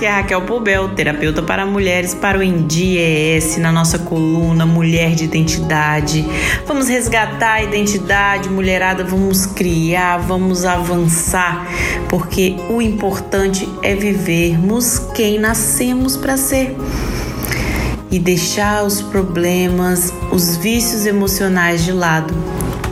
aqui 0.00 0.06
é 0.06 0.10
a 0.10 0.16
Raquel 0.16 0.42
Poubel, 0.42 0.88
terapeuta 0.94 1.42
para 1.42 1.66
mulheres 1.66 2.14
para 2.14 2.38
o 2.38 2.42
ENDIES, 2.42 3.58
na 3.58 3.70
nossa 3.70 3.98
coluna 3.98 4.64
Mulher 4.64 5.14
de 5.14 5.24
Identidade. 5.24 6.24
Vamos 6.66 6.88
resgatar 6.88 7.54
a 7.54 7.62
identidade, 7.62 8.48
mulherada, 8.48 9.04
vamos 9.04 9.44
criar, 9.44 10.16
vamos 10.16 10.64
avançar, 10.64 11.68
porque 12.08 12.56
o 12.70 12.80
importante 12.80 13.68
é 13.82 13.94
vivermos 13.94 14.98
quem 15.14 15.38
nascemos 15.38 16.16
para 16.16 16.38
ser 16.38 16.74
e 18.10 18.18
deixar 18.18 18.84
os 18.84 19.02
problemas, 19.02 20.14
os 20.32 20.56
vícios 20.56 21.04
emocionais 21.04 21.84
de 21.84 21.92
lado. 21.92 22.32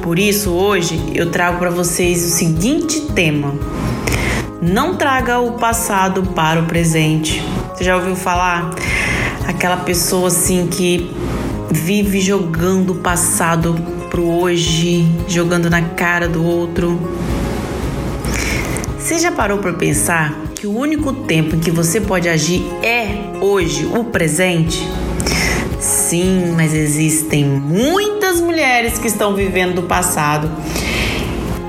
Por 0.03 0.19
isso, 0.19 0.51
hoje 0.51 1.01
eu 1.15 1.31
trago 1.31 1.59
para 1.59 1.71
vocês 1.71 2.23
o 2.23 2.29
seguinte 2.29 3.01
tema 3.15 3.55
não 4.61 4.97
traga 4.97 5.39
o 5.39 5.53
passado 5.53 6.23
para 6.23 6.61
o 6.61 6.67
presente. 6.67 7.43
Você 7.75 7.85
já 7.85 7.97
ouviu 7.97 8.17
falar? 8.17 8.71
Aquela 9.47 9.79
pessoa 9.79 10.29
assim 10.29 10.67
que 10.67 11.11
vive 11.71 12.21
jogando 12.21 12.95
o 12.95 12.97
passado 12.97 13.75
pro 14.11 14.25
hoje, 14.25 15.07
jogando 15.29 15.71
na 15.71 15.83
cara 15.83 16.29
do 16.29 16.45
outro. 16.45 16.99
Você 18.99 19.19
já 19.19 19.31
parou 19.33 19.59
para 19.59 19.73
pensar 19.73 20.35
que 20.55 20.67
o 20.67 20.77
único 20.77 21.13
tempo 21.13 21.55
em 21.57 21.61
que 21.61 21.71
você 21.71 22.01
pode 22.01 22.29
agir 22.29 22.63
é 22.83 23.39
hoje, 23.41 23.87
o 23.87 24.05
presente? 24.05 24.87
Sim, 25.81 26.53
mas 26.57 26.75
existem 26.75 27.45
muitas 27.45 28.41
mulheres 28.41 28.99
que 28.99 29.07
estão 29.07 29.35
vivendo 29.35 29.77
do 29.77 29.83
passado 29.85 30.51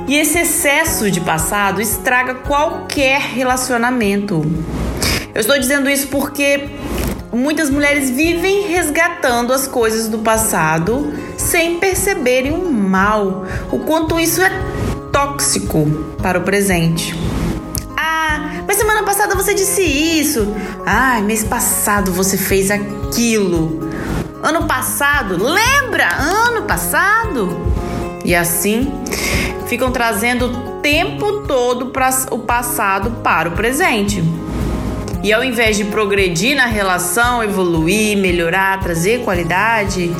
e 0.09 0.15
esse 0.15 0.39
excesso 0.39 1.11
de 1.11 1.21
passado 1.21 1.79
estraga 1.79 2.33
qualquer 2.33 3.21
relacionamento. 3.21 4.41
Eu 5.35 5.39
estou 5.39 5.59
dizendo 5.59 5.87
isso 5.87 6.07
porque 6.07 6.67
muitas 7.31 7.69
mulheres 7.69 8.09
vivem 8.09 8.63
resgatando 8.63 9.53
as 9.53 9.67
coisas 9.67 10.07
do 10.07 10.17
passado 10.17 11.13
sem 11.37 11.77
perceberem 11.77 12.53
o 12.53 12.71
mal, 12.71 13.45
o 13.71 13.77
quanto 13.77 14.19
isso 14.19 14.41
é 14.41 14.49
tóxico 15.11 15.85
para 16.23 16.39
o 16.39 16.41
presente. 16.41 17.15
Ah, 17.95 18.63
mas 18.65 18.77
semana 18.77 19.03
passada 19.03 19.35
você 19.35 19.53
disse 19.53 19.83
isso. 19.83 20.51
Ah, 20.87 21.21
mês 21.21 21.43
passado 21.43 22.11
você 22.11 22.35
fez 22.35 22.71
aquilo. 22.71 23.87
Ano 24.41 24.65
passado, 24.65 25.37
lembra? 25.37 26.07
Ano 26.17 26.63
passado? 26.63 27.55
E 28.25 28.33
assim 28.33 28.91
ficam 29.69 29.91
trazendo 29.91 30.47
o 30.47 30.81
tempo 30.81 31.43
todo 31.43 31.87
pra, 31.87 32.09
o 32.31 32.39
passado 32.39 33.11
para 33.23 33.49
o 33.49 33.51
presente. 33.51 34.23
E 35.23 35.31
ao 35.31 35.43
invés 35.43 35.77
de 35.77 35.85
progredir 35.85 36.55
na 36.55 36.65
relação, 36.65 37.43
evoluir, 37.43 38.17
melhorar, 38.17 38.79
trazer 38.79 39.19
qualidade, 39.23 40.11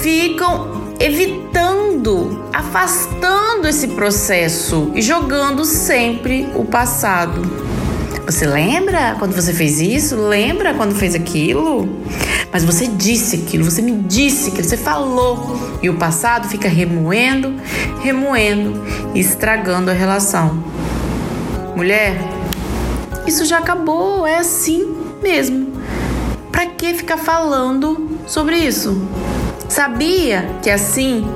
ficam 0.00 0.94
evitando, 0.98 2.44
afastando 2.52 3.68
esse 3.68 3.88
processo 3.88 4.90
e 4.94 5.02
jogando 5.02 5.64
sempre 5.64 6.48
o 6.54 6.64
passado. 6.64 7.42
Você 8.26 8.46
lembra 8.46 9.16
quando 9.18 9.34
você 9.34 9.52
fez 9.52 9.80
isso? 9.80 10.16
Lembra 10.16 10.74
quando 10.74 10.94
fez 10.94 11.14
aquilo? 11.14 11.88
Mas 12.52 12.64
você 12.64 12.86
disse 12.86 13.36
aquilo, 13.36 13.64
você 13.64 13.82
me 13.82 13.92
disse 13.92 14.50
aquilo, 14.50 14.64
você 14.64 14.76
falou. 14.76 15.78
E 15.82 15.90
o 15.90 15.94
passado 15.94 16.46
fica 16.48 16.68
remoendo, 16.68 17.54
remoendo 18.00 18.80
e 19.14 19.20
estragando 19.20 19.90
a 19.90 19.94
relação. 19.94 20.62
Mulher, 21.74 22.16
isso 23.26 23.44
já 23.44 23.58
acabou, 23.58 24.26
é 24.26 24.38
assim 24.38 24.94
mesmo. 25.20 25.72
Pra 26.52 26.66
que 26.66 26.94
ficar 26.94 27.16
falando 27.16 28.18
sobre 28.26 28.56
isso? 28.56 29.08
Sabia 29.68 30.58
que 30.62 30.70
assim 30.70 31.26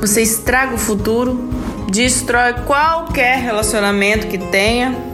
você 0.00 0.22
estraga 0.22 0.74
o 0.74 0.78
futuro, 0.78 1.50
destrói 1.90 2.54
qualquer 2.64 3.38
relacionamento 3.38 4.28
que 4.28 4.38
tenha? 4.38 5.09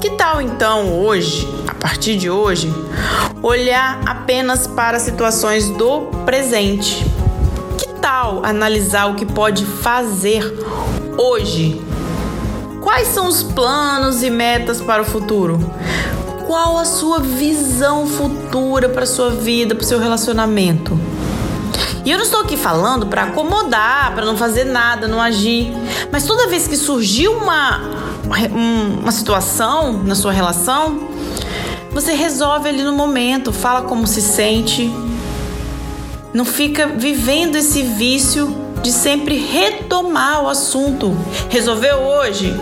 Que 0.00 0.10
tal 0.10 0.42
então 0.42 1.00
hoje, 1.00 1.48
a 1.66 1.74
partir 1.74 2.16
de 2.16 2.28
hoje, 2.28 2.72
olhar 3.42 4.00
apenas 4.06 4.66
para 4.66 4.98
situações 4.98 5.70
do 5.70 6.02
presente? 6.24 7.04
Que 7.78 7.88
tal 8.00 8.44
analisar 8.44 9.06
o 9.06 9.14
que 9.14 9.24
pode 9.24 9.64
fazer 9.64 10.42
hoje? 11.16 11.80
Quais 12.82 13.08
são 13.08 13.26
os 13.26 13.42
planos 13.42 14.22
e 14.22 14.30
metas 14.30 14.80
para 14.80 15.02
o 15.02 15.04
futuro? 15.04 15.58
Qual 16.46 16.78
a 16.78 16.84
sua 16.84 17.18
visão 17.20 18.06
futura 18.06 18.88
para 18.88 19.06
sua 19.06 19.30
vida, 19.30 19.74
para 19.74 19.82
o 19.82 19.86
seu 19.86 19.98
relacionamento? 19.98 20.98
E 22.04 22.10
eu 22.12 22.18
não 22.18 22.24
estou 22.24 22.40
aqui 22.40 22.56
falando 22.56 23.06
para 23.08 23.24
acomodar, 23.24 24.14
para 24.14 24.24
não 24.24 24.36
fazer 24.36 24.62
nada, 24.62 25.08
não 25.08 25.20
agir. 25.20 25.72
Mas 26.12 26.24
toda 26.24 26.46
vez 26.46 26.68
que 26.68 26.76
surgiu 26.76 27.32
uma, 27.32 27.80
uma 28.52 29.12
situação 29.12 30.02
na 30.02 30.14
sua 30.14 30.32
relação, 30.32 31.08
você 31.92 32.12
resolve 32.12 32.68
ali 32.68 32.82
no 32.82 32.92
momento, 32.92 33.52
fala 33.52 33.82
como 33.82 34.06
se 34.06 34.20
sente. 34.20 34.92
Não 36.34 36.44
fica 36.44 36.86
vivendo 36.86 37.56
esse 37.56 37.82
vício 37.82 38.54
de 38.82 38.92
sempre 38.92 39.38
retomar 39.38 40.42
o 40.42 40.48
assunto. 40.48 41.16
Resolveu 41.48 41.96
hoje? 41.96 42.54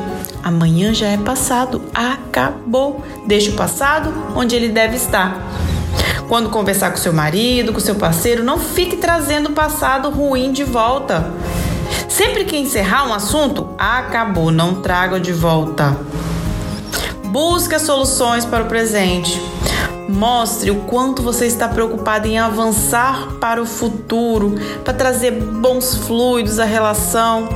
Amanhã 0.43 0.95
já 0.95 1.09
é 1.09 1.17
passado, 1.17 1.83
acabou. 1.93 3.03
Deixa 3.27 3.51
o 3.51 3.55
passado 3.55 4.13
onde 4.37 4.55
ele 4.55 4.69
deve 4.69 4.97
estar. 4.97 5.43
Quando 6.29 6.51
conversar 6.51 6.91
com 6.91 6.97
seu 6.97 7.13
marido, 7.13 7.73
com 7.73 7.81
seu 7.81 7.95
parceiro, 7.95 8.45
não 8.45 8.59
fique 8.59 8.97
trazendo 8.97 9.49
o 9.51 9.53
passado 9.53 10.11
ruim 10.11 10.53
de 10.53 10.63
volta. 10.63 11.33
Sempre 12.15 12.45
que 12.45 12.57
encerrar 12.57 13.09
um 13.09 13.13
assunto, 13.13 13.71
acabou, 13.77 14.53
não 14.53 14.77
traga 14.77 15.19
de 15.19 15.33
volta. 15.33 15.99
Busque 17.25 17.77
soluções 17.81 18.45
para 18.45 18.63
o 18.63 18.69
presente. 18.69 19.43
Mostre 20.09 20.71
o 20.71 20.77
quanto 20.83 21.25
você 21.25 21.45
está 21.45 21.67
preocupado 21.67 22.29
em 22.29 22.39
avançar 22.39 23.33
para 23.41 23.61
o 23.61 23.67
futuro, 23.67 24.55
para 24.85 24.95
trazer 24.95 25.33
bons 25.33 25.97
fluidos 25.97 26.61
à 26.61 26.65
relação 26.65 27.49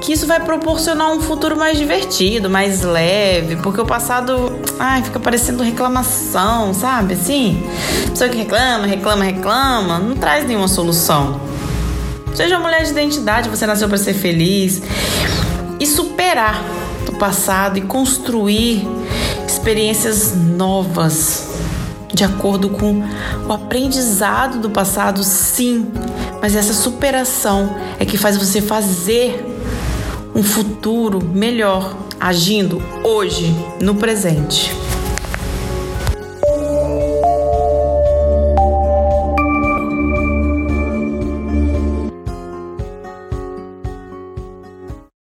que 0.00 0.12
isso 0.12 0.26
vai 0.26 0.38
proporcionar 0.38 1.10
um 1.10 1.20
futuro 1.20 1.56
mais 1.56 1.78
divertido, 1.78 2.50
mais 2.50 2.82
leve, 2.82 3.56
porque 3.56 3.80
o 3.80 3.86
passado, 3.86 4.52
ai, 4.78 5.02
fica 5.02 5.18
parecendo 5.18 5.62
reclamação, 5.62 6.74
sabe? 6.74 7.14
Assim, 7.14 7.66
pessoa 8.10 8.28
que 8.28 8.36
reclama, 8.36 8.86
reclama, 8.86 9.24
reclama, 9.24 9.98
não 9.98 10.14
traz 10.14 10.46
nenhuma 10.46 10.68
solução. 10.68 11.53
Seja 12.34 12.58
mulher 12.58 12.82
de 12.82 12.90
identidade, 12.90 13.48
você 13.48 13.64
nasceu 13.64 13.88
para 13.88 13.96
ser 13.96 14.12
feliz 14.12 14.82
e 15.78 15.86
superar 15.86 16.62
o 17.08 17.12
passado 17.16 17.78
e 17.78 17.82
construir 17.82 18.86
experiências 19.46 20.34
novas 20.34 21.54
de 22.12 22.22
acordo 22.22 22.70
com 22.70 23.02
o 23.46 23.52
aprendizado 23.52 24.60
do 24.60 24.70
passado, 24.70 25.24
sim, 25.24 25.90
mas 26.40 26.54
essa 26.54 26.72
superação 26.72 27.76
é 27.98 28.04
que 28.04 28.16
faz 28.16 28.36
você 28.36 28.62
fazer 28.62 29.44
um 30.34 30.42
futuro 30.42 31.22
melhor 31.22 31.96
agindo 32.20 32.80
hoje, 33.02 33.54
no 33.80 33.96
presente. 33.96 34.72